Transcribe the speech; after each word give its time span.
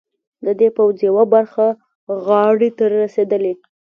د 0.45 0.47
دې 0.59 0.69
پوځ 0.77 0.95
یوه 1.09 1.23
برخه 1.33 1.65
غاړې 2.25 2.69
ته 2.77 2.83
رسېدلي. 3.01 3.53